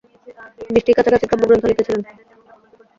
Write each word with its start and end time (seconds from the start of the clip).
বিশটি 0.69 0.91
কাছাকাছি 0.97 1.25
কাব্যগ্রন্থ 1.27 1.63
লিখেছিলেন। 1.67 2.01